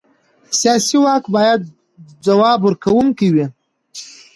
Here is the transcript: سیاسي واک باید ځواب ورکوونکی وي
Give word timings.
سیاسي 0.59 0.97
واک 1.03 1.23
باید 1.35 1.61
ځواب 2.25 2.59
ورکوونکی 2.63 3.27
وي 3.33 3.45